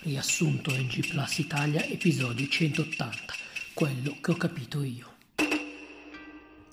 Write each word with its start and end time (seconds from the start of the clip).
Riassunto 0.00 0.70
NG 0.70 1.08
Plus 1.08 1.38
Italia, 1.38 1.84
episodio 1.84 2.46
180, 2.46 3.34
quello 3.74 4.16
che 4.20 4.30
ho 4.30 4.36
capito 4.36 4.84
io. 4.84 5.16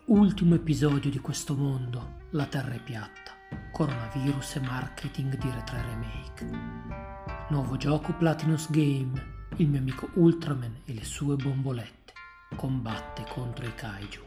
Ultimo 0.06 0.54
episodio 0.54 1.10
di 1.10 1.18
questo 1.18 1.56
mondo, 1.56 2.20
la 2.32 2.46
Terra 2.46 2.76
è 2.76 2.80
piatta, 2.80 3.32
coronavirus 3.72 4.58
e 4.58 4.60
marketing 4.60 5.38
di 5.40 5.50
Retre 5.50 5.82
Remake. 5.82 7.48
Nuovo 7.50 7.78
gioco 7.78 8.14
Platinus 8.14 8.70
Game, 8.70 9.48
il 9.56 9.70
mio 9.70 9.80
amico 9.80 10.08
Ultraman 10.14 10.82
e 10.86 10.94
le 10.94 11.04
sue 11.04 11.36
bombolette, 11.36 12.14
combatte 12.56 13.26
contro 13.28 13.66
i 13.66 13.74
kaiju. 13.74 14.22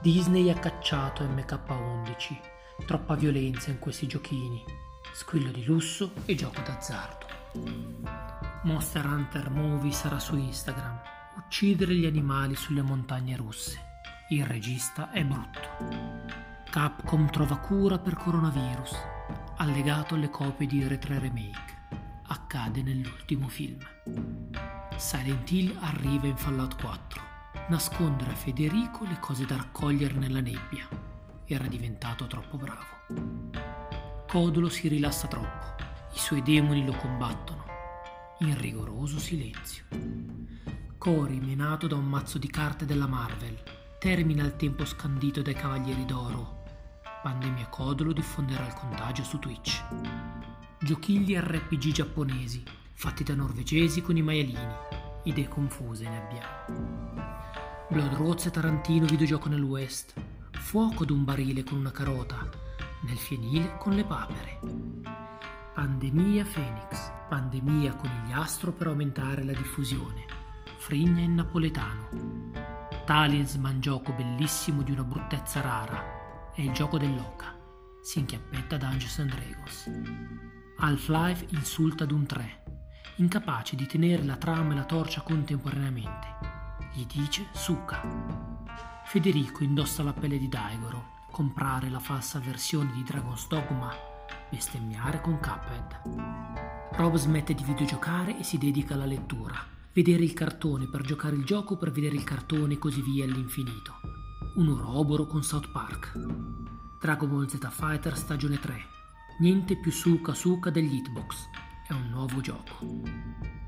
Disney 0.00 0.48
ha 0.48 0.54
cacciato 0.54 1.24
MK11, 1.24 2.86
troppa 2.86 3.16
violenza 3.16 3.70
in 3.70 3.80
questi 3.80 4.06
giochini, 4.06 4.62
squillo 5.12 5.50
di 5.50 5.64
lusso 5.64 6.12
e 6.24 6.36
gioco 6.36 6.60
d'azzardo. 6.60 7.39
Monster 8.62 9.06
Hunter 9.06 9.50
Movie 9.50 9.90
sarà 9.90 10.18
su 10.18 10.36
Instagram. 10.36 11.00
Uccidere 11.36 11.94
gli 11.94 12.06
animali 12.06 12.54
sulle 12.54 12.82
montagne 12.82 13.36
russe. 13.36 13.88
Il 14.28 14.44
regista 14.44 15.10
è 15.10 15.24
brutto. 15.24 15.60
Capcom 16.70 17.30
trova 17.30 17.56
cura 17.56 17.98
per 17.98 18.14
coronavirus. 18.14 18.94
Allegato 19.56 20.14
alle 20.14 20.30
copie 20.30 20.66
di 20.66 20.84
R3 20.84 21.18
Remake. 21.18 21.78
Accade 22.26 22.82
nell'ultimo 22.82 23.48
film. 23.48 23.78
Silent 24.96 25.50
Hill 25.50 25.76
arriva 25.80 26.26
in 26.26 26.36
Fallout 26.36 26.80
4. 26.80 27.22
Nascondere 27.68 28.30
a 28.30 28.36
Federico 28.36 29.04
le 29.04 29.18
cose 29.18 29.46
da 29.46 29.56
raccogliere 29.56 30.14
nella 30.14 30.40
nebbia. 30.40 30.86
Era 31.46 31.66
diventato 31.66 32.26
troppo 32.26 32.56
bravo. 32.56 34.26
Codolo 34.28 34.68
si 34.68 34.86
rilassa 34.86 35.26
troppo 35.26 35.79
suoi 36.20 36.42
demoni 36.42 36.84
lo 36.84 36.92
combattono, 36.92 37.64
in 38.40 38.56
rigoroso 38.58 39.18
silenzio. 39.18 39.84
Cory, 40.98 41.40
menato 41.40 41.86
da 41.86 41.96
un 41.96 42.04
mazzo 42.04 42.36
di 42.36 42.46
carte 42.46 42.84
della 42.84 43.06
Marvel, 43.06 43.58
termina 43.98 44.44
il 44.44 44.54
tempo 44.54 44.84
scandito 44.84 45.40
dai 45.40 45.54
Cavalieri 45.54 46.04
d'Oro. 46.04 46.64
Pandemia 47.22 47.68
Codolo 47.68 48.12
diffonderà 48.12 48.66
il 48.66 48.74
contagio 48.74 49.24
su 49.24 49.38
Twitch. 49.38 49.82
Giochigli 50.78 51.34
RPG 51.34 51.90
giapponesi, 51.90 52.62
fatti 52.92 53.24
da 53.24 53.34
norvegesi 53.34 54.02
con 54.02 54.18
i 54.18 54.22
maialini. 54.22 54.74
Idee 55.24 55.48
confuse 55.48 56.06
ne 56.06 56.22
abbiamo. 56.22 57.18
Blood 57.88 58.12
Rose 58.12 58.48
e 58.48 58.50
Tarantino 58.50 59.06
videogioco 59.06 59.48
nel 59.48 59.62
West. 59.62 60.12
Fuoco 60.52 61.06
d'un 61.06 61.24
barile 61.24 61.64
con 61.64 61.78
una 61.78 61.90
carota. 61.90 62.46
Nel 63.04 63.16
fienile 63.16 63.78
con 63.78 63.94
le 63.94 64.04
papere. 64.04 65.19
Pandemia 65.80 66.44
Phoenix, 66.44 67.10
pandemia 67.30 67.94
conigliastro 67.94 68.70
per 68.70 68.88
aumentare 68.88 69.42
la 69.44 69.54
diffusione. 69.54 70.26
Frigna 70.76 71.22
in 71.22 71.36
napoletano. 71.36 72.50
Talisman 73.06 73.80
gioco 73.80 74.12
bellissimo 74.12 74.82
di 74.82 74.92
una 74.92 75.04
bruttezza 75.04 75.62
rara. 75.62 76.50
È 76.54 76.60
il 76.60 76.72
gioco 76.72 76.98
dell'oca. 76.98 77.58
Si 78.02 78.18
inchiappetta 78.18 78.76
Dungeons 78.76 79.20
and 79.20 79.30
Dragons. 79.30 79.90
Half-Life 80.76 81.46
insulta 81.48 82.04
ad 82.04 82.10
un 82.10 82.26
3, 82.26 82.62
incapace 83.16 83.74
di 83.74 83.86
tenere 83.86 84.22
la 84.22 84.36
trama 84.36 84.74
e 84.74 84.76
la 84.76 84.84
torcia 84.84 85.22
contemporaneamente. 85.22 86.26
Gli 86.92 87.06
dice 87.06 87.46
Suka. 87.52 88.02
Federico 89.06 89.64
indossa 89.64 90.02
la 90.02 90.12
pelle 90.12 90.36
di 90.36 90.46
Daigoro, 90.46 91.24
comprare 91.30 91.88
la 91.88 92.00
falsa 92.00 92.38
versione 92.38 92.92
di 92.92 93.02
Dragon's 93.02 93.48
Dogma 93.48 94.09
bestemmiare 94.50 95.20
con 95.20 95.38
Cuphead. 95.38 96.90
Rob 96.92 97.16
smette 97.16 97.54
di 97.54 97.64
videogiocare 97.64 98.38
e 98.38 98.42
si 98.42 98.58
dedica 98.58 98.94
alla 98.94 99.06
lettura. 99.06 99.56
Vedere 99.92 100.22
il 100.22 100.32
cartone 100.32 100.88
per 100.88 101.02
giocare 101.02 101.36
il 101.36 101.44
gioco 101.44 101.76
per 101.76 101.90
vedere 101.90 102.16
il 102.16 102.24
cartone 102.24 102.74
e 102.74 102.78
così 102.78 103.02
via 103.02 103.24
all'infinito. 103.24 103.94
Un 104.56 104.68
uroboro 104.68 105.26
con 105.26 105.42
South 105.42 105.70
Park. 105.70 106.12
Dragon 107.00 107.28
Ball 107.28 107.46
Z 107.46 107.58
Fighter 107.70 108.16
stagione 108.16 108.58
3. 108.58 108.84
Niente 109.40 109.76
più 109.78 109.90
suca 109.90 110.34
suca 110.34 110.70
degli 110.70 110.94
hitbox. 110.94 111.48
È 111.86 111.92
un 111.92 112.10
nuovo 112.10 112.40
gioco. 112.40 112.78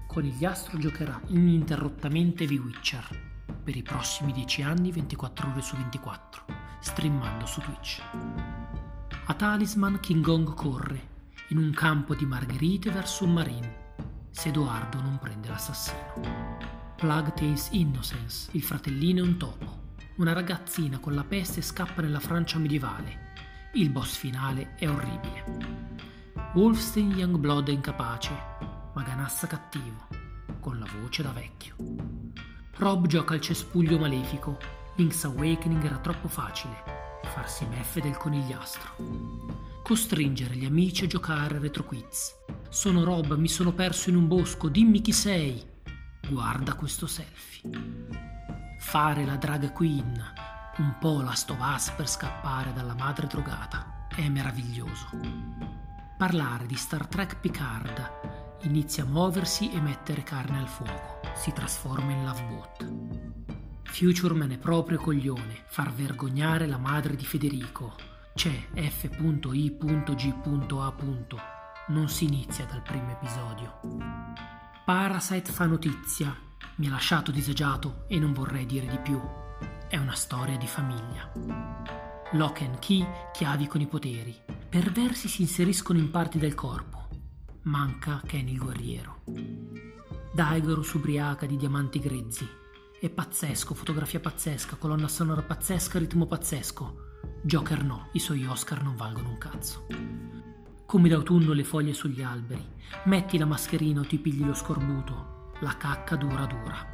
Conigliastro 0.06 0.78
giocherà 0.78 1.20
ininterrottamente 1.28 2.46
The 2.46 2.54
Witcher 2.54 3.30
per 3.62 3.76
i 3.76 3.82
prossimi 3.82 4.32
10 4.32 4.62
anni 4.62 4.92
24 4.92 5.50
ore 5.50 5.62
su 5.62 5.76
24, 5.76 6.44
streamando 6.80 7.46
su 7.46 7.60
Twitch. 7.60 8.61
A 9.26 9.34
Talisman 9.34 10.00
King 10.00 10.24
Kong 10.24 10.52
corre, 10.52 11.08
in 11.50 11.58
un 11.58 11.70
campo 11.70 12.12
di 12.16 12.26
margherite 12.26 12.90
verso 12.90 13.22
un 13.22 13.32
marine, 13.32 13.94
se 14.30 14.48
Edoardo 14.48 15.00
non 15.00 15.18
prende 15.20 15.48
l'assassino. 15.48 16.58
Plug 16.96 17.32
Tales 17.32 17.68
Innocence, 17.70 18.48
il 18.52 18.64
fratellino 18.64 19.22
è 19.22 19.26
un 19.26 19.36
topo. 19.36 19.80
Una 20.16 20.32
ragazzina 20.32 20.98
con 20.98 21.14
la 21.14 21.22
peste 21.22 21.62
scappa 21.62 22.02
nella 22.02 22.18
Francia 22.18 22.58
medievale. 22.58 23.30
Il 23.74 23.90
boss 23.90 24.16
finale 24.16 24.74
è 24.74 24.88
orribile. 24.88 25.44
Wolfstein 26.54 27.12
Youngblood 27.12 27.68
è 27.68 27.72
incapace, 27.72 28.32
ma 28.92 29.02
Ganassa 29.04 29.46
cattivo, 29.46 30.08
con 30.58 30.80
la 30.80 30.86
voce 31.00 31.22
da 31.22 31.30
vecchio. 31.30 31.76
Rob 32.74 33.06
gioca 33.06 33.34
al 33.34 33.40
cespuglio 33.40 33.98
malefico. 33.98 34.58
Link's 34.96 35.22
Awakening 35.24 35.84
era 35.84 35.98
troppo 35.98 36.26
facile 36.26 36.91
farsi 37.32 37.64
meffe 37.64 38.02
del 38.02 38.18
conigliastro. 38.18 38.90
Costringere 39.82 40.54
gli 40.54 40.66
amici 40.66 41.04
a 41.04 41.06
giocare 41.06 41.56
a 41.56 41.60
retroquiz. 41.60 42.34
Sono 42.68 43.04
Rob, 43.04 43.36
mi 43.36 43.48
sono 43.48 43.72
perso 43.72 44.10
in 44.10 44.16
un 44.16 44.28
bosco, 44.28 44.68
dimmi 44.68 45.00
chi 45.00 45.12
sei. 45.12 45.64
Guarda 46.28 46.74
questo 46.74 47.06
selfie. 47.06 47.70
Fare 48.78 49.24
la 49.24 49.36
drag 49.36 49.72
queen, 49.72 50.22
un 50.76 50.96
po' 51.00 51.22
la 51.22 51.32
stovas 51.32 51.90
per 51.92 52.06
scappare 52.06 52.74
dalla 52.74 52.94
madre 52.94 53.26
drogata, 53.26 54.06
è 54.14 54.28
meraviglioso. 54.28 55.08
Parlare 56.18 56.66
di 56.66 56.76
Star 56.76 57.06
Trek 57.06 57.40
Picard, 57.40 58.10
inizia 58.64 59.04
a 59.04 59.06
muoversi 59.06 59.72
e 59.72 59.80
mettere 59.80 60.22
carne 60.22 60.58
al 60.58 60.68
fuoco, 60.68 61.20
si 61.34 61.50
trasforma 61.52 62.12
in 62.12 62.24
lovebot. 62.24 63.11
Futureman 63.92 64.52
è 64.52 64.56
proprio 64.56 64.98
coglione, 64.98 65.64
far 65.66 65.92
vergognare 65.92 66.66
la 66.66 66.78
madre 66.78 67.14
di 67.14 67.26
Federico. 67.26 67.94
C'è 68.34 68.68
F.I.G.A. 68.74 70.94
Non 71.88 72.08
si 72.08 72.24
inizia 72.24 72.64
dal 72.64 72.80
primo 72.80 73.10
episodio. 73.10 73.80
Parasite 74.86 75.52
fa 75.52 75.66
notizia. 75.66 76.34
Mi 76.76 76.86
ha 76.86 76.90
lasciato 76.90 77.30
disagiato 77.30 78.04
e 78.08 78.18
non 78.18 78.32
vorrei 78.32 78.64
dire 78.64 78.86
di 78.86 78.98
più. 78.98 79.20
È 79.86 79.98
una 79.98 80.14
storia 80.14 80.56
di 80.56 80.66
famiglia. 80.66 81.30
Lock 82.32 82.62
and 82.62 82.78
key, 82.78 83.06
chiavi 83.30 83.66
con 83.66 83.82
i 83.82 83.86
poteri. 83.86 84.34
Perversi 84.70 85.28
si 85.28 85.42
inseriscono 85.42 85.98
in 85.98 86.10
parti 86.10 86.38
del 86.38 86.54
corpo. 86.54 87.08
Manca 87.64 88.22
Ken 88.24 88.48
il 88.48 88.58
guerriero. 88.58 89.20
Daigoro 90.32 90.82
s'ubriaca 90.82 91.44
di 91.44 91.58
diamanti 91.58 92.00
grezzi 92.00 92.60
è 93.02 93.10
pazzesco, 93.10 93.74
fotografia 93.74 94.20
pazzesca, 94.20 94.76
colonna 94.76 95.08
sonora 95.08 95.42
pazzesca, 95.42 95.98
ritmo 95.98 96.26
pazzesco. 96.26 97.18
Joker 97.42 97.82
no, 97.82 98.10
i 98.12 98.20
suoi 98.20 98.46
Oscar 98.46 98.80
non 98.80 98.94
valgono 98.94 99.30
un 99.30 99.38
cazzo. 99.38 99.88
Come 100.86 101.08
d'autunno 101.08 101.52
le 101.52 101.64
foglie 101.64 101.94
sugli 101.94 102.22
alberi. 102.22 102.64
Metti 103.06 103.38
la 103.38 103.44
mascherina 103.44 104.02
o 104.02 104.04
ti 104.04 104.18
pigli 104.18 104.44
lo 104.44 104.54
scorbuto. 104.54 105.50
La 105.62 105.76
cacca 105.76 106.14
dura 106.14 106.46
dura. 106.46 106.90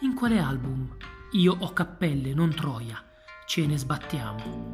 In 0.00 0.14
quale 0.14 0.38
album? 0.38 0.96
Io 1.32 1.58
ho 1.58 1.74
cappelle, 1.74 2.32
non 2.32 2.54
troia. 2.54 3.04
Ce 3.44 3.66
ne 3.66 3.76
sbattiamo. 3.76 4.72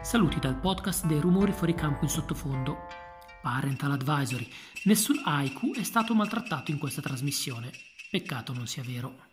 Saluti 0.00 0.38
dal 0.38 0.60
podcast 0.60 1.06
dei 1.06 1.18
rumori 1.18 1.50
fuori 1.50 1.74
campo 1.74 2.04
in 2.04 2.10
sottofondo. 2.10 2.86
Parental 3.42 3.90
Advisory. 3.90 4.48
Nessun 4.84 5.22
haiku 5.24 5.72
è 5.74 5.82
stato 5.82 6.14
maltrattato 6.14 6.70
in 6.70 6.78
questa 6.78 7.02
trasmissione. 7.02 7.72
Peccato 8.08 8.52
non 8.52 8.68
sia 8.68 8.84
vero. 8.84 9.29